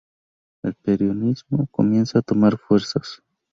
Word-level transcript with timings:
El 0.63 0.73
peronismo 0.73 1.67
comienza 1.69 2.17
a 2.17 2.21
tomar 2.23 2.57
fuerzas. 2.57 3.21